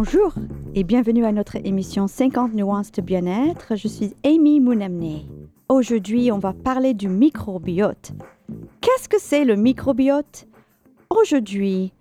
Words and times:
Bonjour 0.00 0.32
et 0.76 0.84
bienvenue 0.84 1.24
à 1.24 1.32
notre 1.32 1.56
émission 1.56 2.06
50 2.06 2.54
nuances 2.54 2.92
de 2.92 3.02
bien-être. 3.02 3.74
Je 3.74 3.88
suis 3.88 4.14
Amy 4.24 4.60
Mounemne. 4.60 5.22
Aujourd'hui, 5.68 6.30
on 6.30 6.38
va 6.38 6.52
parler 6.52 6.94
du 6.94 7.08
microbiote. 7.08 8.12
Qu'est-ce 8.80 9.08
que 9.08 9.18
c'est 9.18 9.44
le 9.44 9.56
microbiote? 9.56 10.46
Aujourd'hui, 11.10 11.92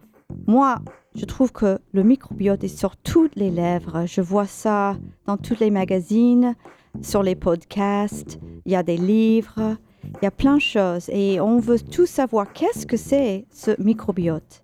moi, 0.46 0.76
je 1.16 1.26
trouve 1.26 1.52
que 1.52 1.80
le 1.92 2.04
microbiote 2.04 2.64
est 2.64 2.68
sur 2.68 2.98
toutes 2.98 3.36
les 3.36 3.50
lèvres. 3.50 4.06
Je 4.06 4.22
vois 4.22 4.46
ça 4.46 4.96
dans 5.26 5.38
tous 5.38 5.60
les 5.60 5.72
magazines, 5.72 6.54
sur 7.02 7.24
les 7.24 7.34
podcasts, 7.34 8.40
il 8.68 8.74
y 8.74 8.76
a 8.76 8.84
des 8.84 8.98
livres, 8.98 9.76
il 10.04 10.20
y 10.22 10.28
a 10.28 10.32
plein 10.32 10.58
de 10.58 10.62
choses 10.62 11.10
et 11.10 11.42
on 11.42 11.58
veut 11.58 11.80
tout 11.80 12.06
savoir 12.06 12.54
qu'est-ce 12.54 12.86
que 12.86 12.96
c'est 12.96 13.48
ce 13.50 13.72
microbiote? 13.82 14.64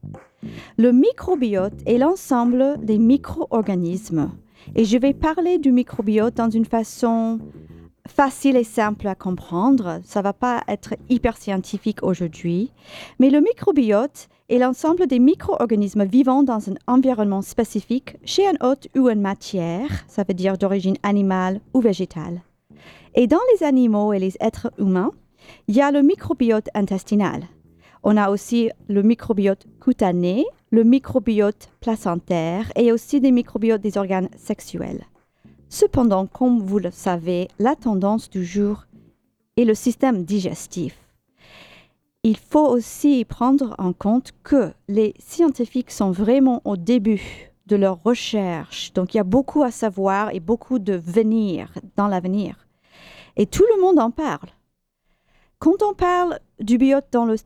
Le 0.78 0.92
microbiote 0.92 1.82
est 1.86 1.98
l'ensemble 1.98 2.78
des 2.82 2.98
micro-organismes 2.98 4.32
et 4.76 4.86
je 4.86 4.98
vais 4.98 5.14
parler 5.14 5.58
du 5.58 5.72
microbiote 5.72 6.36
dans 6.36 6.50
une 6.50 6.66
façon 6.66 7.40
facile 8.08 8.58
et 8.58 8.64
simple 8.64 9.08
à 9.08 9.16
comprendre. 9.16 10.00
Ça 10.04 10.22
va 10.22 10.34
pas 10.34 10.64
être 10.68 10.96
hyper 11.10 11.38
scientifique 11.38 12.04
aujourd'hui, 12.04 12.72
mais 13.20 13.30
le 13.30 13.40
microbiote 13.40 14.30
est 14.50 14.60
l'ensemble 14.60 15.08
des 15.08 15.20
micro-organismes 15.20 16.04
vivant 16.04 16.44
dans 16.44 16.70
un 16.70 16.76
environnement 16.88 17.42
spécifique 17.42 18.18
chez 18.26 18.46
un 18.48 18.66
hôte 18.66 18.88
ou 18.96 19.10
une 19.10 19.22
matière, 19.22 19.90
ça 20.08 20.24
veut 20.28 20.34
dire 20.34 20.58
d'origine 20.58 20.98
animale 21.04 21.62
ou 21.74 21.82
végétale. 21.82 22.42
Et 23.16 23.28
dans 23.28 23.40
les 23.54 23.66
animaux 23.66 24.14
et 24.14 24.20
les 24.20 24.36
êtres 24.40 24.72
humains, 24.78 25.12
il 25.68 25.76
y 25.76 25.82
a 25.82 25.92
le 25.92 26.02
microbiote 26.02 26.70
intestinal. 26.74 27.44
On 28.04 28.18
a 28.18 28.30
aussi 28.30 28.70
le 28.90 29.02
microbiote 29.02 29.66
cutané, 29.80 30.46
le 30.72 30.84
microbiote 30.84 31.70
placentaire 31.80 32.72
et 32.76 32.92
aussi 32.92 33.22
des 33.22 33.32
microbiotes 33.32 33.82
des 33.82 33.98
organes 33.98 34.30
sexuels. 34.36 35.06
Cependant, 35.70 36.28
comme 36.28 36.60
vous 36.60 36.80
le 36.80 36.92
savez, 36.92 37.48
la 37.60 37.76
tendance 37.76 38.30
du 38.30 38.44
jour 38.44 38.86
est 39.56 39.64
le 39.64 39.74
système 39.74 40.26
digestif. 40.26 40.98
Il 42.24 42.38
faut 42.38 42.68
aussi 42.68 43.26
prendre 43.26 43.74
en 43.78 43.94
compte 43.94 44.32
que 44.44 44.72
les 44.88 45.14
scientifiques 45.20 45.92
sont 45.92 46.12
vraiment 46.12 46.62
au 46.66 46.78
début 46.78 47.52
de 47.68 47.76
leur 47.76 48.04
recherche, 48.04 48.94
donc 48.94 49.14
il 49.14 49.18
y 49.18 49.20
a 49.20 49.26
beaucoup 49.26 49.64
à 49.64 49.72
savoir 49.72 50.34
et 50.34 50.40
beaucoup 50.40 50.80
de 50.80 50.94
venir 50.94 51.74
dans 51.96 52.08
l'avenir. 52.08 52.68
Et 53.38 53.46
tout 53.46 53.66
le 53.76 53.82
monde 53.82 54.00
en 54.00 54.12
parle. 54.12 54.50
Quand 55.64 55.82
on 55.82 55.94
parle 55.94 56.40
du 56.60 56.78
biote 56.78 57.08
dans 57.14 57.24
le, 57.24 57.38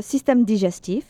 système 0.00 0.46
digestif, 0.46 1.04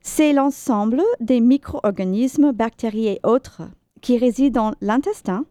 c'est 0.00 0.32
l'ensemble 0.32 1.02
des 1.20 1.40
micro-organismes, 1.40 2.52
bactéries 2.52 3.08
et 3.08 3.20
autres 3.22 3.60
qui 4.00 4.16
résident 4.16 4.70
dans 4.70 4.74
l'intestin 4.80 5.44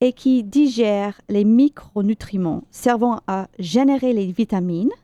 et 0.00 0.14
qui 0.14 0.44
digèrent 0.44 1.20
les 1.28 1.44
micronutriments 1.44 2.62
servant 2.70 3.20
à 3.26 3.48
générer 3.58 4.14
les 4.14 4.32
vitamines, 4.32 4.94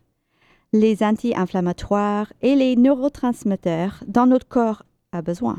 les 0.72 1.02
anti-inflammatoires 1.02 2.32
et 2.40 2.54
les 2.54 2.76
neurotransmetteurs 2.76 4.02
dont 4.06 4.24
notre 4.24 4.48
corps 4.48 4.84
a 5.12 5.20
besoin. 5.20 5.58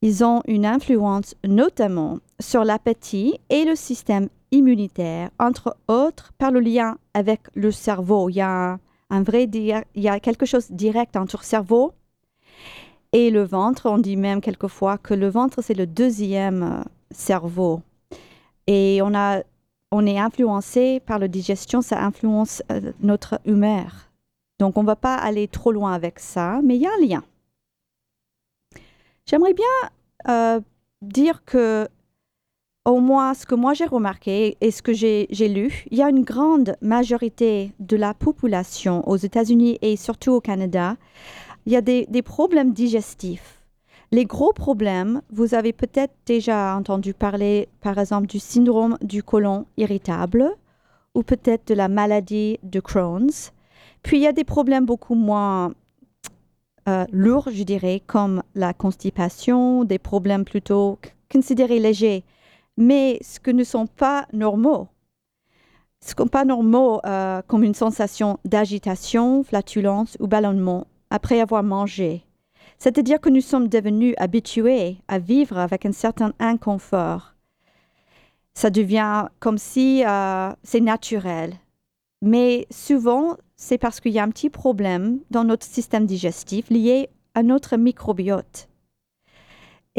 Ils 0.00 0.24
ont 0.24 0.40
une 0.46 0.64
influence 0.64 1.34
notamment 1.46 2.20
sur 2.40 2.64
l'appétit 2.64 3.38
et 3.50 3.66
le 3.66 3.76
système 3.76 4.30
immunitaire, 4.50 5.30
entre 5.38 5.76
autres 5.88 6.32
par 6.38 6.50
le 6.50 6.60
lien 6.60 6.98
avec 7.14 7.40
le 7.54 7.70
cerveau. 7.70 8.28
Il 8.28 8.36
y 8.36 8.40
a 8.40 8.78
un 9.10 9.22
vrai 9.22 9.44
il 9.44 9.84
y 9.94 10.08
a 10.08 10.20
quelque 10.20 10.46
chose 10.46 10.70
de 10.70 10.76
direct 10.76 11.16
entre 11.16 11.38
le 11.38 11.44
cerveau 11.44 11.92
et 13.12 13.30
le 13.30 13.42
ventre. 13.42 13.88
On 13.88 13.98
dit 13.98 14.16
même 14.16 14.40
quelquefois 14.40 14.98
que 14.98 15.14
le 15.14 15.28
ventre, 15.28 15.62
c'est 15.62 15.74
le 15.74 15.86
deuxième 15.86 16.62
euh, 16.62 16.82
cerveau. 17.10 17.82
Et 18.66 19.00
on, 19.02 19.14
a, 19.14 19.42
on 19.90 20.06
est 20.06 20.18
influencé 20.18 21.00
par 21.00 21.18
la 21.18 21.28
digestion, 21.28 21.80
ça 21.80 22.02
influence 22.04 22.62
euh, 22.70 22.92
notre 23.00 23.40
humeur. 23.44 24.10
Donc 24.58 24.76
on 24.76 24.82
ne 24.82 24.86
va 24.86 24.96
pas 24.96 25.14
aller 25.14 25.48
trop 25.48 25.72
loin 25.72 25.92
avec 25.92 26.18
ça, 26.18 26.60
mais 26.62 26.76
il 26.76 26.82
y 26.82 26.86
a 26.86 26.90
un 26.90 27.06
lien. 27.06 27.22
J'aimerais 29.24 29.54
bien 29.54 29.66
euh, 30.28 30.60
dire 31.02 31.44
que, 31.44 31.88
au 32.84 33.00
moins 33.00 33.34
ce 33.34 33.44
que 33.44 33.54
moi 33.54 33.74
j'ai 33.74 33.84
remarqué 33.84 34.56
et 34.60 34.70
ce 34.70 34.82
que 34.82 34.92
j'ai 34.92 35.26
lu, 35.30 35.84
il 35.90 35.98
y 35.98 36.02
a 36.02 36.08
une 36.08 36.24
grande 36.24 36.76
majorité 36.80 37.72
de 37.80 37.96
la 37.96 38.14
population 38.14 39.06
aux 39.08 39.16
États-Unis 39.16 39.78
et 39.82 39.96
surtout 39.96 40.32
au 40.32 40.40
Canada, 40.40 40.96
il 41.66 41.72
y 41.72 41.76
a 41.76 41.82
des, 41.82 42.22
problèmes 42.22 42.72
digestifs. 42.72 43.62
Les 44.10 44.24
gros 44.24 44.54
problèmes, 44.54 45.20
vous 45.30 45.54
avez 45.54 45.74
peut-être 45.74 46.14
déjà 46.24 46.74
entendu 46.74 47.12
parler, 47.12 47.68
par 47.82 47.98
exemple, 47.98 48.26
du 48.26 48.38
syndrome 48.38 48.96
du 49.02 49.22
côlon 49.22 49.66
irritable 49.76 50.50
ou 51.14 51.22
peut-être 51.22 51.68
de 51.68 51.74
la 51.74 51.88
maladie 51.88 52.58
de 52.62 52.80
Crohn's. 52.80 53.52
Puis 54.02 54.16
il 54.16 54.22
y 54.22 54.26
a 54.26 54.32
des 54.32 54.44
problèmes 54.44 54.86
beaucoup 54.86 55.14
moins 55.14 55.74
euh, 56.88 57.04
lourds, 57.12 57.50
je 57.52 57.64
dirais, 57.64 58.00
comme 58.06 58.42
la 58.54 58.72
constipation, 58.72 59.84
des 59.84 59.98
problèmes 59.98 60.46
plutôt 60.46 60.98
considérés 61.30 61.80
légers, 61.80 62.24
mais 62.78 63.18
ce 63.20 63.38
que 63.38 63.50
ne 63.50 63.64
sont 63.64 63.86
pas 63.86 64.26
normaux. 64.32 64.88
Ce 66.00 66.14
qui 66.14 66.22
sont 66.22 66.28
pas 66.28 66.46
normaux 66.46 67.00
euh, 67.04 67.42
comme 67.46 67.64
une 67.64 67.74
sensation 67.74 68.38
d'agitation, 68.46 69.44
flatulence 69.44 70.16
ou 70.20 70.26
ballonnement 70.26 70.86
après 71.10 71.42
avoir 71.42 71.62
mangé 71.62 72.24
c'est-à-dire 72.78 73.20
que 73.20 73.28
nous 73.28 73.40
sommes 73.40 73.68
devenus 73.68 74.14
habitués 74.18 74.98
à 75.08 75.18
vivre 75.18 75.58
avec 75.58 75.84
un 75.84 75.92
certain 75.92 76.32
inconfort. 76.38 77.34
Ça 78.54 78.70
devient 78.70 79.26
comme 79.40 79.58
si 79.58 80.04
euh, 80.06 80.50
c'est 80.62 80.80
naturel. 80.80 81.54
Mais 82.22 82.66
souvent, 82.70 83.36
c'est 83.56 83.78
parce 83.78 84.00
qu'il 84.00 84.12
y 84.12 84.18
a 84.18 84.24
un 84.24 84.30
petit 84.30 84.50
problème 84.50 85.20
dans 85.30 85.44
notre 85.44 85.66
système 85.66 86.06
digestif 86.06 86.70
lié 86.70 87.10
à 87.34 87.42
notre 87.42 87.76
microbiote. 87.76 88.67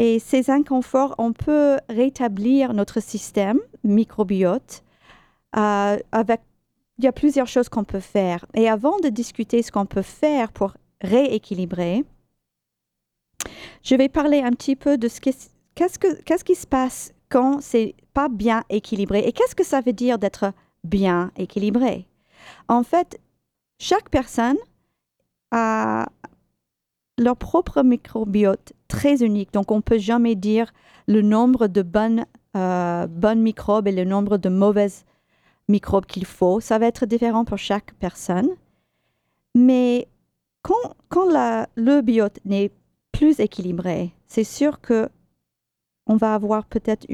Et 0.02 0.18
ces 0.18 0.48
inconforts, 0.48 1.14
on 1.18 1.34
peut 1.34 1.76
rétablir 1.90 2.72
notre 2.72 3.00
système 3.00 3.60
microbiote 3.84 4.82
euh, 5.58 5.98
il 6.96 7.04
y 7.04 7.06
a 7.06 7.12
plusieurs 7.12 7.46
choses 7.46 7.68
qu'on 7.68 7.84
peut 7.84 8.00
faire. 8.00 8.46
Et 8.54 8.66
avant 8.66 8.98
de 9.00 9.10
discuter 9.10 9.62
ce 9.62 9.70
qu'on 9.70 9.84
peut 9.84 10.00
faire 10.00 10.52
pour 10.52 10.72
rééquilibrer, 11.02 12.06
je 13.82 13.94
vais 13.94 14.08
parler 14.08 14.40
un 14.40 14.52
petit 14.52 14.74
peu 14.74 14.96
de 14.96 15.06
ce 15.06 15.20
qu'est-ce, 15.20 15.98
que, 15.98 16.22
qu'est-ce 16.22 16.44
qui 16.44 16.54
se 16.54 16.66
passe 16.66 17.12
quand 17.28 17.60
c'est 17.60 17.94
pas 18.14 18.30
bien 18.30 18.64
équilibré 18.70 19.18
et 19.18 19.32
qu'est-ce 19.32 19.54
que 19.54 19.64
ça 19.64 19.82
veut 19.82 19.92
dire 19.92 20.18
d'être 20.18 20.54
bien 20.82 21.30
équilibré? 21.36 22.06
En 22.68 22.84
fait, 22.84 23.20
chaque 23.78 24.08
personne 24.08 24.56
a 25.50 26.06
leur 27.18 27.36
propre 27.36 27.82
microbiote 27.82 28.72
très 28.90 29.22
unique, 29.22 29.52
donc 29.52 29.70
on 29.70 29.76
ne 29.76 29.80
peut 29.80 29.98
jamais 29.98 30.34
dire 30.34 30.72
le 31.06 31.22
nombre 31.22 31.68
de 31.68 31.80
bonnes, 31.80 32.26
euh, 32.56 33.06
bonnes 33.06 33.40
microbes 33.40 33.88
et 33.88 33.92
le 33.92 34.04
nombre 34.04 34.36
de 34.36 34.50
mauvaises 34.50 35.04
microbes 35.68 36.06
qu'il 36.06 36.26
faut. 36.26 36.60
Ça 36.60 36.78
va 36.78 36.86
être 36.86 37.06
différent 37.06 37.44
pour 37.46 37.56
chaque 37.56 37.94
personne. 37.94 38.50
Mais 39.54 40.08
quand, 40.62 40.94
le 41.76 42.00
biote 42.02 42.38
n'est 42.44 42.72
plus 43.12 43.40
équilibré, 43.40 44.12
c'est 44.26 44.44
sûr 44.44 44.80
que 44.80 45.08
on 46.06 46.16
va 46.16 46.34
avoir 46.34 46.64
peut-être 46.64 47.06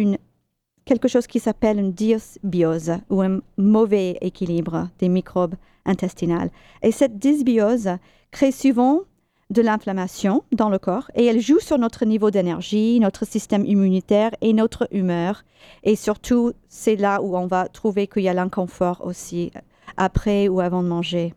quelque 0.86 1.08
chose 1.08 1.26
qui 1.26 1.38
s'appelle 1.38 1.78
une 1.78 1.92
dysbiose 1.92 2.92
ou 3.10 3.20
un 3.20 3.40
mauvais 3.58 4.16
équilibre 4.22 4.88
des 4.98 5.08
microbes 5.08 5.56
intestinaux. 5.84 6.48
Et 6.82 6.92
cette 6.92 7.18
dysbiose 7.18 7.90
crée 8.30 8.52
souvent 8.52 9.02
de 9.50 9.62
l'inflammation 9.62 10.42
dans 10.52 10.68
le 10.68 10.78
corps 10.78 11.10
et 11.14 11.24
elle 11.24 11.40
joue 11.40 11.60
sur 11.60 11.78
notre 11.78 12.04
niveau 12.04 12.30
d'énergie, 12.30 12.98
notre 13.00 13.24
système 13.24 13.64
immunitaire 13.64 14.32
et 14.40 14.52
notre 14.52 14.88
humeur. 14.90 15.44
Et 15.84 15.96
surtout, 15.96 16.52
c'est 16.68 16.96
là 16.96 17.22
où 17.22 17.36
on 17.36 17.46
va 17.46 17.68
trouver 17.68 18.06
qu'il 18.06 18.22
y 18.22 18.28
a 18.28 18.34
l'inconfort 18.34 19.02
aussi 19.04 19.52
après 19.96 20.48
ou 20.48 20.60
avant 20.60 20.82
de 20.82 20.88
manger. 20.88 21.34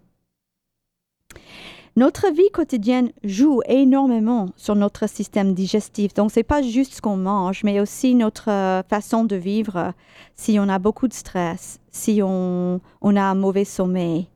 Notre 1.95 2.31
vie 2.31 2.49
quotidienne 2.53 3.11
joue 3.23 3.61
énormément 3.67 4.49
sur 4.55 4.75
notre 4.75 5.07
système 5.07 5.53
digestif. 5.53 6.13
Donc, 6.13 6.31
ce 6.31 6.39
n'est 6.39 6.43
pas 6.43 6.61
juste 6.61 6.93
ce 6.93 7.01
qu'on 7.01 7.17
mange, 7.17 7.63
mais 7.63 7.81
aussi 7.81 8.15
notre 8.15 8.49
euh, 8.49 8.83
façon 8.83 9.25
de 9.25 9.35
vivre. 9.35 9.93
Si 10.35 10.57
on 10.59 10.69
a 10.69 10.79
beaucoup 10.79 11.07
de 11.09 11.13
stress, 11.13 11.79
si 11.91 12.21
on, 12.23 12.79
on 13.01 13.15
a 13.15 13.21
un 13.21 13.35
mauvais 13.35 13.65
sommeil. 13.65 14.27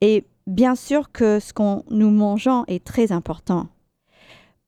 Et 0.00 0.24
bien 0.46 0.74
sûr 0.74 1.12
que 1.12 1.40
ce 1.40 1.52
que 1.52 1.82
nous 1.90 2.10
mangeons 2.10 2.64
est 2.66 2.84
très 2.84 3.12
important. 3.12 3.68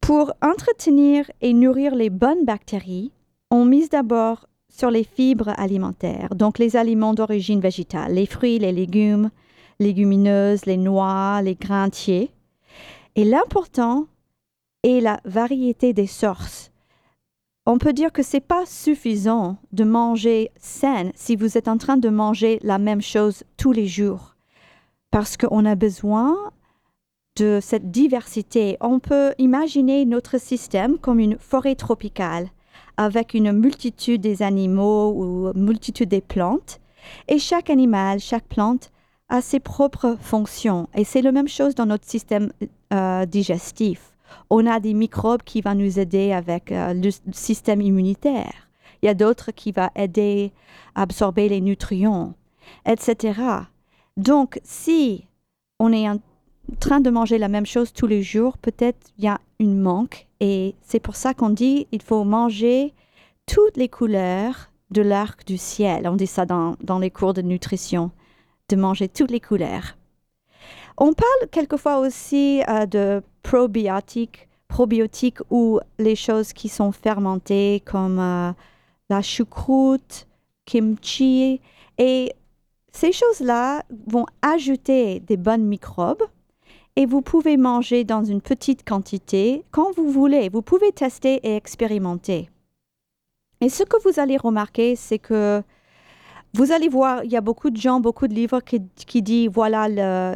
Pour 0.00 0.32
entretenir 0.42 1.30
et 1.40 1.52
nourrir 1.52 1.94
les 1.94 2.10
bonnes 2.10 2.44
bactéries, 2.44 3.12
on 3.50 3.64
mise 3.64 3.88
d'abord 3.88 4.46
sur 4.68 4.90
les 4.90 5.04
fibres 5.04 5.52
alimentaires, 5.56 6.34
donc 6.34 6.58
les 6.58 6.76
aliments 6.76 7.14
d'origine 7.14 7.60
végétale, 7.60 8.14
les 8.14 8.26
fruits, 8.26 8.58
les 8.58 8.72
légumes, 8.72 9.30
légumineuses, 9.78 10.66
les 10.66 10.76
noix, 10.76 11.40
les 11.42 11.54
grains 11.54 11.86
entiers. 11.86 12.30
Et 13.16 13.24
l'important 13.24 14.06
et 14.82 15.00
la 15.00 15.20
variété 15.24 15.92
des 15.92 16.08
sources. 16.08 16.70
On 17.66 17.78
peut 17.78 17.92
dire 17.92 18.12
que 18.12 18.22
c'est 18.22 18.40
pas 18.40 18.66
suffisant 18.66 19.56
de 19.72 19.84
manger 19.84 20.50
sain 20.58 21.10
si 21.14 21.36
vous 21.36 21.56
êtes 21.56 21.68
en 21.68 21.78
train 21.78 21.96
de 21.96 22.10
manger 22.10 22.58
la 22.62 22.78
même 22.78 23.00
chose 23.00 23.44
tous 23.56 23.72
les 23.72 23.86
jours, 23.86 24.33
parce 25.14 25.36
qu'on 25.36 25.64
a 25.64 25.76
besoin 25.76 26.36
de 27.36 27.60
cette 27.62 27.92
diversité. 27.92 28.76
On 28.80 28.98
peut 28.98 29.32
imaginer 29.38 30.04
notre 30.06 30.40
système 30.40 30.98
comme 30.98 31.20
une 31.20 31.38
forêt 31.38 31.76
tropicale 31.76 32.48
avec 32.96 33.32
une 33.32 33.52
multitude 33.52 34.22
des 34.22 34.42
animaux 34.42 35.12
ou 35.12 35.52
multitude 35.56 36.08
des 36.08 36.20
plantes. 36.20 36.80
Et 37.28 37.38
chaque 37.38 37.70
animal, 37.70 38.18
chaque 38.18 38.48
plante 38.48 38.90
a 39.28 39.40
ses 39.40 39.60
propres 39.60 40.16
fonctions. 40.20 40.88
Et 40.96 41.04
c'est 41.04 41.22
la 41.22 41.30
même 41.30 41.46
chose 41.46 41.76
dans 41.76 41.86
notre 41.86 42.08
système 42.08 42.50
euh, 42.92 43.24
digestif. 43.24 44.16
On 44.50 44.66
a 44.66 44.80
des 44.80 44.94
microbes 44.94 45.44
qui 45.44 45.60
vont 45.60 45.76
nous 45.76 46.00
aider 46.00 46.32
avec 46.32 46.72
euh, 46.72 46.92
le 46.92 47.10
système 47.30 47.82
immunitaire. 47.82 48.68
Il 49.00 49.06
y 49.06 49.10
a 49.10 49.14
d'autres 49.14 49.52
qui 49.52 49.70
vont 49.70 49.90
aider 49.94 50.50
à 50.96 51.02
absorber 51.02 51.48
les 51.48 51.60
nutriments, 51.60 52.34
etc. 52.84 53.68
Donc, 54.16 54.60
si 54.62 55.26
on 55.80 55.92
est 55.92 56.08
en 56.08 56.18
train 56.80 57.00
de 57.00 57.10
manger 57.10 57.38
la 57.38 57.48
même 57.48 57.66
chose 57.66 57.92
tous 57.92 58.06
les 58.06 58.22
jours, 58.22 58.58
peut-être 58.58 59.08
il 59.18 59.24
y 59.24 59.28
a 59.28 59.40
une 59.58 59.80
manque. 59.80 60.26
Et 60.40 60.74
c'est 60.82 61.00
pour 61.00 61.16
ça 61.16 61.34
qu'on 61.34 61.50
dit 61.50 61.86
il 61.92 62.02
faut 62.02 62.24
manger 62.24 62.94
toutes 63.46 63.76
les 63.76 63.88
couleurs 63.88 64.70
de 64.90 65.02
l'arc 65.02 65.46
du 65.46 65.58
ciel. 65.58 66.08
On 66.08 66.16
dit 66.16 66.26
ça 66.26 66.46
dans, 66.46 66.76
dans 66.80 66.98
les 66.98 67.10
cours 67.10 67.34
de 67.34 67.42
nutrition, 67.42 68.10
de 68.68 68.76
manger 68.76 69.08
toutes 69.08 69.30
les 69.30 69.40
couleurs. 69.40 69.96
On 70.96 71.12
parle 71.12 71.50
quelquefois 71.50 71.98
aussi 71.98 72.62
euh, 72.68 72.86
de 72.86 73.22
probiotiques, 73.42 74.48
probiotiques 74.68 75.40
ou 75.50 75.80
les 75.98 76.14
choses 76.14 76.52
qui 76.52 76.68
sont 76.68 76.92
fermentées 76.92 77.82
comme 77.84 78.20
euh, 78.20 78.52
la 79.10 79.22
choucroute, 79.22 80.28
kimchi. 80.66 81.60
Et 81.98 82.32
ces 82.94 83.10
choses-là 83.10 83.82
vont 84.06 84.26
ajouter 84.40 85.18
des 85.20 85.36
bonnes 85.36 85.64
microbes 85.64 86.22
et 86.94 87.06
vous 87.06 87.22
pouvez 87.22 87.56
manger 87.56 88.04
dans 88.04 88.22
une 88.22 88.40
petite 88.40 88.88
quantité 88.88 89.64
quand 89.72 89.92
vous 89.96 90.10
voulez. 90.10 90.48
Vous 90.48 90.62
pouvez 90.62 90.92
tester 90.92 91.40
et 91.42 91.56
expérimenter. 91.56 92.48
Et 93.60 93.68
ce 93.68 93.82
que 93.82 94.00
vous 94.04 94.20
allez 94.20 94.36
remarquer, 94.36 94.94
c'est 94.94 95.18
que 95.18 95.62
vous 96.54 96.70
allez 96.70 96.88
voir, 96.88 97.24
il 97.24 97.32
y 97.32 97.36
a 97.36 97.40
beaucoup 97.40 97.70
de 97.70 97.76
gens, 97.76 97.98
beaucoup 97.98 98.28
de 98.28 98.34
livres 98.34 98.60
qui, 98.60 98.80
qui 98.94 99.22
disent 99.22 99.50
voilà 99.52 99.88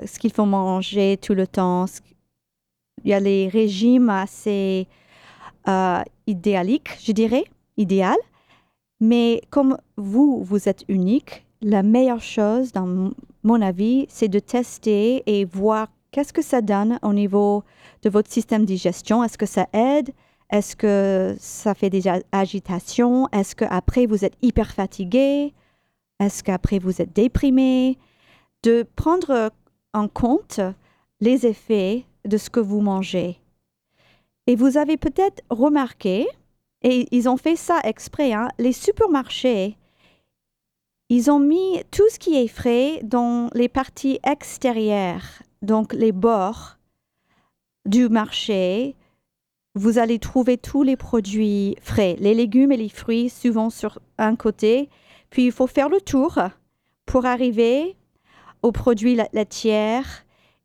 ce 0.05 0.19
qu'il 0.19 0.33
faut 0.33 0.47
manger 0.47 1.17
tout 1.23 1.35
le 1.35 1.47
temps. 1.47 1.85
Il 3.05 3.11
y 3.11 3.15
a 3.15 3.21
les 3.21 3.47
régimes 3.47 4.11
assez 4.11 4.89
euh, 5.69 6.03
idéaliques, 6.27 6.91
je 7.01 7.13
dirais, 7.13 7.45
idéal. 7.77 8.17
Mais 8.99 9.43
comme 9.51 9.79
vous, 9.97 10.43
vous 10.43 10.69
êtes 10.69 10.85
unique, 10.89 11.45
la 11.61 11.83
meilleure 11.83 12.23
chose, 12.23 12.73
dans 12.73 13.13
mon 13.43 13.63
avis, 13.63 14.07
c'est 14.09 14.29
de 14.29 14.39
tester 14.39 15.23
et 15.27 15.45
voir 15.45 15.89
qu'est-ce 16.11 16.33
que 16.33 16.43
ça 16.43 16.61
donne 16.61 16.99
au 17.03 17.13
niveau 17.13 17.65
de 18.03 18.11
votre 18.11 18.31
système 18.31 18.65
digestion. 18.65 19.25
Est-ce 19.25 19.39
que 19.39 19.47
ça 19.47 19.67
aide? 19.73 20.11
Est-ce 20.51 20.77
que 20.77 21.37
ça 21.39 21.75
fait 21.75 21.91
des 21.91 22.05
agitations? 22.33 23.29
Est-ce 23.33 23.55
qu'après 23.55 24.07
vous 24.07 24.25
êtes 24.25 24.37
hyper 24.43 24.73
fatigué? 24.73 25.53
Est-ce 26.21 26.43
qu'après 26.43 26.79
vous 26.79 27.03
êtes 27.03 27.15
déprimé? 27.15 27.99
De 28.63 28.85
prendre 28.97 29.51
en 29.95 30.09
compte 30.09 30.61
les 31.21 31.47
effets 31.47 32.05
de 32.25 32.37
ce 32.37 32.51
que 32.51 32.61
vous 32.61 32.81
mangez. 32.81 33.41
Et 34.47 34.57
vous 34.57 34.77
avez 34.77 34.97
peut-être 34.97 35.43
remarqué, 35.51 36.27
et 36.83 37.07
ils 37.11 37.29
ont 37.29 37.37
fait 37.37 37.57
ça 37.57 37.81
exprès, 37.85 38.33
hein, 38.33 38.49
les 38.59 38.73
supermarchés, 38.73 39.77
ils 41.09 41.31
ont 41.31 41.41
mis 41.41 41.83
tout 41.91 42.09
ce 42.11 42.19
qui 42.19 42.37
est 42.37 42.49
frais 42.49 43.01
dans 43.03 43.51
les 43.55 43.69
parties 43.69 44.19
extérieures, 44.25 45.43
donc 45.63 45.93
les 45.93 46.13
bords 46.13 46.77
du 47.85 48.09
marché. 48.09 48.97
Vous 49.75 49.99
allez 49.99 50.19
trouver 50.19 50.59
tous 50.59 50.83
les 50.83 50.97
produits 50.97 51.77
frais, 51.81 52.17
les 52.19 52.35
légumes 52.35 52.73
et 52.73 52.77
les 52.77 52.89
fruits 52.89 53.31
souvent 53.31 53.71
sur 53.71 53.99
un 54.19 54.37
côté 54.37 54.89
puis 55.31 55.47
il 55.47 55.53
faut 55.53 55.67
faire 55.67 55.89
le 55.89 56.01
tour 56.01 56.39
pour 57.07 57.27
arriver 57.27 57.97
aux 58.63 58.73
produits 58.73 59.19
laitiers 59.33 60.01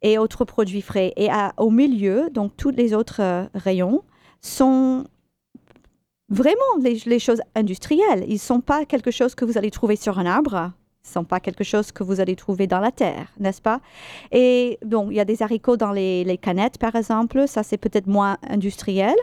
et 0.01 0.17
autres 0.17 0.45
produits 0.45 0.81
frais. 0.81 1.13
Et 1.15 1.29
au 1.57 1.69
milieu, 1.69 2.29
donc 2.29 2.55
tous 2.57 2.71
les 2.71 2.93
autres 2.93 3.21
euh, 3.21 3.45
rayons 3.53 4.03
sont 4.41 5.05
vraiment 6.33 6.81
les, 6.81 7.19
choses 7.19 7.41
industrielles. 7.55 8.25
Ils 8.27 8.33
ne 8.33 8.39
sont 8.39 8.61
pas 8.61 8.85
quelque 8.85 9.11
chose 9.11 9.35
que 9.35 9.45
vous 9.45 9.57
allez 9.57 9.71
trouver 9.71 9.95
sur 9.95 10.19
un 10.19 10.25
arbre. 10.25 10.71
Ne 11.05 11.11
sont 11.11 11.23
pas 11.25 11.39
quelque 11.39 11.63
chose 11.63 11.91
que 11.91 12.03
vous 12.03 12.19
allez 12.21 12.35
trouver 12.35 12.65
dans 12.65 12.79
la 12.79 12.91
terre, 12.91 13.27
n'est-ce 13.37 13.61
pas? 13.61 13.81
Et 14.31 14.79
bon, 14.85 15.11
il 15.11 15.17
y 15.17 15.19
a 15.19 15.25
des 15.25 15.43
haricots 15.43 15.77
dans 15.77 15.91
les, 15.91 16.39
canettes, 16.41 16.77
par 16.77 16.95
exemple. 16.95 17.47
Ça, 17.47 17.61
c'est 17.61 17.77
peut-être 17.77 18.07
moins 18.07 18.37
industriel. 18.47 19.15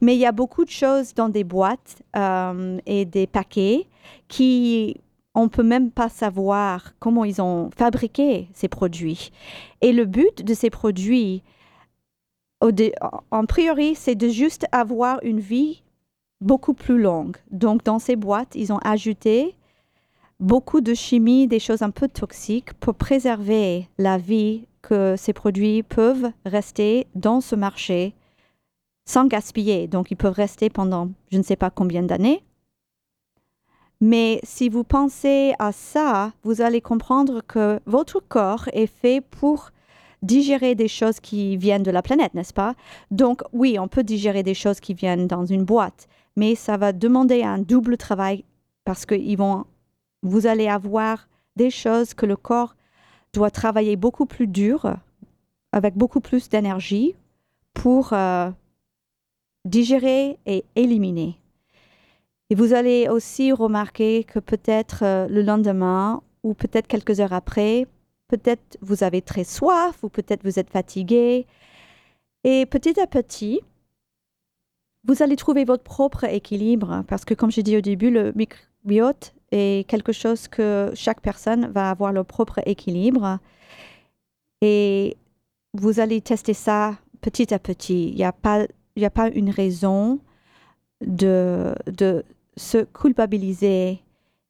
Mais 0.00 0.14
il 0.14 0.20
y 0.20 0.26
a 0.26 0.32
beaucoup 0.32 0.64
de 0.64 0.70
choses 0.70 1.14
dans 1.14 1.30
des 1.30 1.44
boîtes 1.44 2.02
euh, 2.16 2.78
et 2.86 3.04
des 3.04 3.26
paquets 3.26 3.86
qui 4.28 5.00
on 5.34 5.48
peut 5.48 5.64
même 5.64 5.90
pas 5.90 6.08
savoir 6.08 6.92
comment 7.00 7.24
ils 7.24 7.42
ont 7.42 7.70
fabriqué 7.76 8.48
ces 8.52 8.68
produits. 8.68 9.32
Et 9.80 9.92
le 9.92 10.04
but 10.04 10.44
de 10.44 10.54
ces 10.54 10.70
produits, 10.70 11.42
en 12.60 13.46
priori, 13.46 13.94
c'est 13.96 14.14
de 14.14 14.28
juste 14.28 14.66
avoir 14.70 15.18
une 15.22 15.40
vie 15.40 15.83
beaucoup 16.40 16.74
plus 16.74 17.00
longue. 17.00 17.36
Donc, 17.50 17.84
dans 17.84 17.98
ces 17.98 18.16
boîtes, 18.16 18.54
ils 18.54 18.72
ont 18.72 18.78
ajouté 18.78 19.54
beaucoup 20.40 20.80
de 20.80 20.94
chimie, 20.94 21.46
des 21.46 21.60
choses 21.60 21.82
un 21.82 21.90
peu 21.90 22.08
toxiques 22.08 22.74
pour 22.74 22.94
préserver 22.94 23.88
la 23.98 24.18
vie 24.18 24.66
que 24.82 25.14
ces 25.16 25.32
produits 25.32 25.82
peuvent 25.82 26.30
rester 26.44 27.06
dans 27.14 27.40
ce 27.40 27.54
marché 27.54 28.14
sans 29.06 29.26
gaspiller. 29.26 29.86
Donc, 29.86 30.10
ils 30.10 30.16
peuvent 30.16 30.34
rester 30.34 30.70
pendant 30.70 31.10
je 31.30 31.38
ne 31.38 31.42
sais 31.42 31.56
pas 31.56 31.70
combien 31.70 32.02
d'années 32.02 32.42
mais 34.00 34.40
si 34.42 34.68
vous 34.68 34.84
pensez 34.84 35.54
à 35.58 35.72
ça, 35.72 36.32
vous 36.42 36.60
allez 36.60 36.82
comprendre 36.82 37.40
que 37.40 37.80
votre 37.86 38.20
corps 38.20 38.68
est 38.74 38.86
fait 38.86 39.22
pour 39.22 39.70
digérer 40.22 40.74
des 40.74 40.88
choses 40.88 41.20
qui 41.20 41.56
viennent 41.56 41.82
de 41.82 41.90
la 41.90 42.02
planète, 42.02 42.34
n'est-ce 42.34 42.52
pas? 42.52 42.74
Donc 43.10 43.42
oui, 43.52 43.78
on 43.78 43.88
peut 43.88 44.02
digérer 44.02 44.42
des 44.42 44.52
choses 44.52 44.80
qui 44.80 44.92
viennent 44.92 45.26
dans 45.26 45.46
une 45.46 45.64
boîte, 45.64 46.06
mais 46.36 46.54
ça 46.54 46.76
va 46.76 46.92
demander 46.92 47.42
un 47.42 47.58
double 47.58 47.96
travail 47.96 48.44
parce 48.84 49.06
que 49.06 49.14
vous 50.22 50.46
allez 50.46 50.68
avoir 50.68 51.28
des 51.56 51.70
choses 51.70 52.14
que 52.14 52.26
le 52.26 52.36
corps 52.36 52.74
doit 53.32 53.50
travailler 53.50 53.96
beaucoup 53.96 54.26
plus 54.26 54.46
dur, 54.46 54.96
avec 55.72 55.96
beaucoup 55.96 56.20
plus 56.20 56.48
d'énergie 56.48 57.14
pour 57.72 58.12
euh, 58.12 58.50
digérer 59.64 60.38
et 60.46 60.64
éliminer. 60.76 61.38
Et 62.50 62.54
vous 62.54 62.72
allez 62.72 63.08
aussi 63.08 63.52
remarquer 63.52 64.24
que 64.24 64.38
peut-être 64.38 65.02
euh, 65.02 65.26
le 65.28 65.42
lendemain 65.42 66.22
ou 66.42 66.54
peut-être 66.54 66.86
quelques 66.86 67.20
heures 67.20 67.32
après, 67.32 67.86
peut-être 68.28 68.78
vous 68.80 69.02
avez 69.02 69.22
très 69.22 69.44
soif 69.44 70.02
ou 70.02 70.08
peut-être 70.08 70.44
vous 70.44 70.58
êtes 70.58 70.70
fatigué. 70.70 71.46
Et 72.44 72.66
petit 72.66 73.00
à 73.00 73.06
petit, 73.06 73.60
vous 75.06 75.22
allez 75.22 75.36
trouver 75.36 75.64
votre 75.64 75.82
propre 75.82 76.24
équilibre 76.24 77.04
parce 77.08 77.24
que 77.24 77.34
comme 77.34 77.50
j'ai 77.50 77.62
dit 77.62 77.76
au 77.76 77.80
début, 77.80 78.10
le 78.10 78.32
microbiote 78.34 79.34
est 79.52 79.86
quelque 79.88 80.12
chose 80.12 80.48
que 80.48 80.90
chaque 80.94 81.20
personne 81.20 81.66
va 81.68 81.90
avoir 81.90 82.12
le 82.12 82.24
propre 82.24 82.60
équilibre. 82.66 83.38
Et 84.62 85.16
vous 85.74 86.00
allez 86.00 86.20
tester 86.20 86.54
ça 86.54 86.96
petit 87.20 87.52
à 87.52 87.58
petit. 87.58 88.08
Il 88.08 88.16
n'y 88.16 88.24
a, 88.24 88.32
pas, 88.32 88.66
a 89.00 89.10
pas 89.10 89.28
une 89.28 89.50
raison 89.50 90.20
de, 91.02 91.74
se 92.56 92.78
culpabiliser 92.78 94.00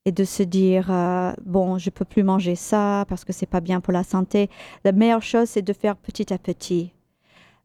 et 0.05 0.13
de 0.13 0.25
se 0.25 0.43
dire 0.43 0.91
euh, 0.91 1.33
bon, 1.45 1.79
je 1.79 1.91
peux 1.91 2.05
plus 2.05 2.23
manger 2.23 2.55
ça 2.55 3.07
parce 3.09 3.25
que 3.25 3.33
c'est 3.33 3.47
pas 3.47 3.61
bien 3.61 3.81
pour 3.81 3.93
la 3.93 4.05
santé. 4.05 4.51
La 4.85 4.93
meilleure 4.93 5.23
chose, 5.23 5.49
c'est 5.49 5.63
de 5.63 5.73
faire 5.73 5.97
petit 5.97 6.33
à 6.33 6.39
petit. 6.39 6.93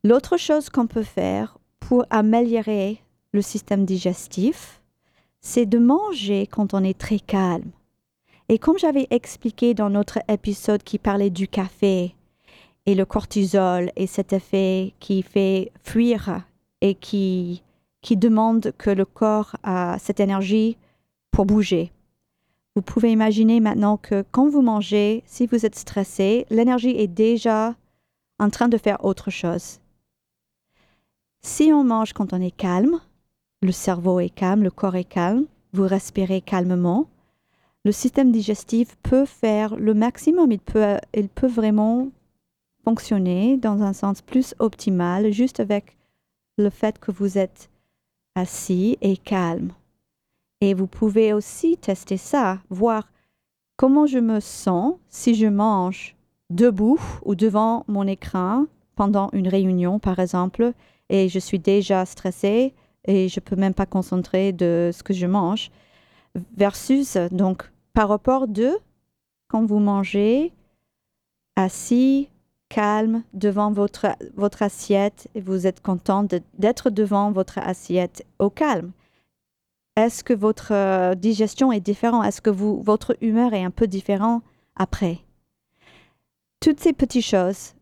L'autre 0.04 0.38
chose 0.38 0.70
qu'on 0.70 0.88
peut 0.88 1.04
faire 1.04 1.59
pour 1.90 2.06
améliorer 2.12 3.02
le 3.32 3.42
système 3.42 3.84
digestif, 3.84 4.80
c'est 5.42 5.66
de 5.66 5.80
manger 5.80 6.46
quand 6.46 6.76
on 6.76 6.84
est 6.84 6.96
très 6.96 7.18
calme. 7.18 7.72
Et 8.48 8.60
comme 8.60 8.78
j'avais 8.78 9.08
expliqué 9.10 9.74
dans 9.74 9.90
notre 9.90 10.20
épisode 10.28 10.84
qui 10.84 11.00
parlait 11.00 11.32
du 11.32 11.48
café 11.48 12.14
et 12.86 12.94
le 12.94 13.06
cortisol 13.06 13.92
et 13.96 14.06
cet 14.06 14.34
effet 14.34 14.94
qui 15.00 15.24
fait 15.24 15.72
fuir 15.84 16.44
et 16.82 16.94
qui 16.94 17.64
qui 18.02 18.18
demande 18.18 18.72
que 18.78 18.92
le 18.92 19.06
corps 19.06 19.56
a 19.64 19.98
cette 19.98 20.20
énergie 20.20 20.78
pour 21.32 21.48
bouger. 21.48 21.92
Vous 22.76 22.84
pouvez 22.84 23.12
imaginer 23.12 23.62
maintenant 23.62 23.98
que 23.98 24.24
quand 24.30 24.48
vous 24.48 24.62
mangez, 24.62 25.24
si 25.26 25.48
vous 25.48 25.66
êtes 25.66 25.76
stressé, 25.76 26.46
l'énergie 26.52 26.96
est 26.96 27.08
déjà 27.08 27.74
en 28.38 28.52
train 28.52 28.68
de 28.68 28.78
faire 28.78 29.04
autre 29.04 29.32
chose. 29.32 29.80
Si 31.42 31.72
on 31.74 31.84
mange 31.84 32.14
quand 32.14 32.34
on 32.34 32.42
est 32.42 32.56
calme, 32.56 33.00
le 33.62 33.72
cerveau 33.72 34.20
est 34.20 34.30
calme, 34.30 34.64
le 34.64 34.72
corps 34.72 34.96
est 34.96 35.06
calme, 35.06 35.46
vous 35.74 35.88
respirez 35.88 36.42
calmement, 36.42 37.08
le 37.86 37.92
système 37.94 38.32
digestif 38.32 38.98
peut 39.04 39.26
faire 39.26 39.76
le 39.78 39.94
maximum, 39.94 40.52
il 40.52 40.60
peut, 40.60 41.48
vraiment 41.48 42.10
fonctionner 42.84 43.58
dans 43.58 43.82
un 43.82 43.94
sens 43.94 44.22
plus 44.22 44.54
optimal 44.60 45.32
juste 45.32 45.60
avec 45.60 45.98
le 46.58 46.70
fait 46.70 47.00
que 47.00 47.12
vous 47.12 47.38
êtes 47.38 47.70
assis 48.36 48.98
et 49.02 49.16
calme. 49.16 49.72
Et 50.62 50.74
vous 50.74 50.88
pouvez 50.88 51.32
aussi 51.32 51.78
tester 51.78 52.18
ça, 52.18 52.60
voir 52.70 53.10
comment 53.78 54.06
je 54.06 54.20
me 54.20 54.42
sens 54.42 54.96
si 55.08 55.36
je 55.36 55.48
mange 55.48 56.18
debout 56.50 57.00
ou 57.24 57.36
devant 57.36 57.86
mon 57.88 58.08
écran 58.08 58.66
pendant 58.96 59.30
une 59.32 59.48
réunion, 59.48 60.00
par 60.00 60.20
exemple, 60.20 60.74
et 61.10 61.30
je 61.30 61.40
suis 61.40 61.60
déjà 61.60 62.06
stressée 62.06 62.74
et 63.06 63.28
je 63.30 63.40
peux 63.40 63.56
même 63.56 63.74
pas 63.74 63.86
concentrer 63.86 64.52
de 64.52 64.92
ce 64.94 65.04
que 65.04 65.14
je 65.14 65.26
mange, 65.26 65.72
versus 66.56 67.18
donc 67.32 67.72
par 67.94 68.10
rapport 68.10 68.48
de 68.48 68.72
quand 69.48 69.66
vous 69.66 69.80
mangez 69.80 70.54
assis, 71.56 72.30
calme 72.70 73.24
devant 73.34 73.72
votre, 73.72 74.08
votre 74.36 74.62
assiette 74.62 75.28
et 75.34 75.42
vous 75.42 75.66
êtes 75.66 75.82
content 75.82 76.26
d'être 76.58 76.90
devant 76.90 77.32
votre 77.32 77.58
assiette 77.58 78.26
au 78.38 78.50
calme. 78.50 78.92
Est-ce 79.96 80.24
que 80.24 80.34
votre 80.34 80.72
euh, 80.72 81.16
digestion 81.16 81.72
est 81.72 81.82
différente? 81.82 82.26
Est-ce 82.26 82.42
que 82.42 82.50
vous, 82.50 82.82
votre 82.84 83.18
humeur 83.22 83.54
est 83.54 83.64
un 83.64 83.72
peu 83.72 83.88
différente 83.88 84.44
après? 84.76 85.20
Toutes 86.62 86.80
ces 86.80 86.94
petites 86.94 87.26
choses 87.26 87.74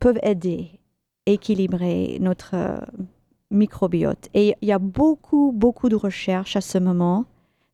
peuvent 0.00 0.18
aider 0.22 0.81
équilibrer 1.26 2.18
notre 2.20 2.54
euh, 2.54 2.76
microbiote. 3.50 4.28
Et 4.34 4.54
il 4.60 4.68
y 4.68 4.72
a 4.72 4.78
beaucoup, 4.78 5.52
beaucoup 5.54 5.88
de 5.88 5.96
recherches 5.96 6.56
à 6.56 6.60
ce 6.60 6.78
moment. 6.78 7.26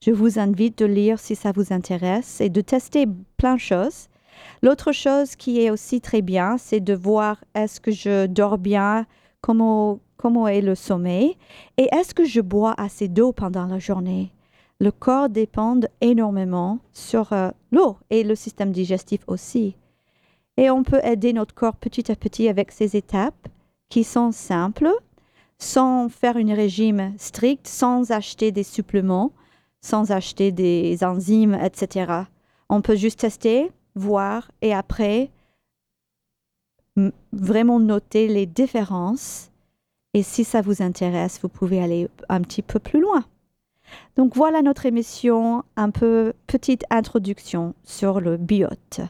Je 0.04 0.10
vous 0.10 0.38
invite 0.38 0.78
de 0.78 0.86
lire 0.86 1.18
si 1.18 1.34
ça 1.34 1.52
vous 1.52 1.72
intéresse 1.72 2.40
et 2.40 2.50
de 2.50 2.60
tester 2.60 3.06
plein 3.36 3.54
de 3.54 3.60
choses. 3.60 4.08
L'autre 4.62 4.92
chose 4.92 5.34
qui 5.34 5.60
est 5.60 5.70
aussi 5.70 6.00
très 6.00 6.22
bien, 6.22 6.56
c'est 6.58 6.80
de 6.80 6.94
voir 6.94 7.42
est-ce 7.54 7.80
que 7.80 7.90
je 7.90 8.26
dors 8.26 8.58
bien, 8.58 9.06
comment, 9.40 9.98
comment 10.16 10.46
est 10.46 10.60
le 10.60 10.74
sommeil 10.74 11.36
et 11.76 11.88
est-ce 11.92 12.14
que 12.14 12.24
je 12.24 12.40
bois 12.40 12.74
assez 12.76 13.08
d'eau 13.08 13.32
pendant 13.32 13.66
la 13.66 13.78
journée. 13.78 14.32
Le 14.80 14.92
corps 14.92 15.28
dépend 15.28 15.80
énormément 16.00 16.78
sur 16.92 17.32
euh, 17.32 17.50
l'eau 17.72 17.96
et 18.10 18.22
le 18.22 18.36
système 18.36 18.70
digestif 18.70 19.20
aussi. 19.26 19.74
Et 20.58 20.70
on 20.70 20.82
peut 20.82 21.00
aider 21.04 21.32
notre 21.32 21.54
corps 21.54 21.76
petit 21.76 22.10
à 22.10 22.16
petit 22.16 22.48
avec 22.48 22.72
ces 22.72 22.96
étapes 22.96 23.48
qui 23.88 24.02
sont 24.02 24.32
simples, 24.32 24.90
sans 25.58 26.08
faire 26.08 26.36
un 26.36 26.52
régime 26.52 27.14
strict, 27.16 27.68
sans 27.68 28.10
acheter 28.10 28.50
des 28.50 28.64
suppléments, 28.64 29.30
sans 29.80 30.10
acheter 30.10 30.50
des 30.50 31.04
enzymes, 31.04 31.54
etc. 31.54 32.12
On 32.68 32.82
peut 32.82 32.96
juste 32.96 33.20
tester, 33.20 33.70
voir 33.94 34.50
et 34.60 34.74
après 34.74 35.30
vraiment 37.32 37.78
noter 37.78 38.26
les 38.26 38.46
différences. 38.46 39.52
Et 40.12 40.24
si 40.24 40.42
ça 40.42 40.60
vous 40.60 40.82
intéresse, 40.82 41.38
vous 41.40 41.48
pouvez 41.48 41.80
aller 41.80 42.08
un 42.28 42.40
petit 42.40 42.62
peu 42.62 42.80
plus 42.80 43.00
loin. 43.00 43.24
Donc 44.16 44.34
voilà 44.34 44.60
notre 44.62 44.86
émission, 44.86 45.62
un 45.76 45.90
peu 45.90 46.32
petite 46.48 46.84
introduction 46.90 47.74
sur 47.84 48.20
le 48.20 48.36
biote, 48.36 49.02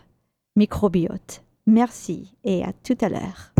microbiote. 0.58 1.44
Merci 1.68 2.34
et 2.44 2.64
à 2.64 2.72
tout 2.72 2.98
à 3.00 3.08
l'heure. 3.08 3.52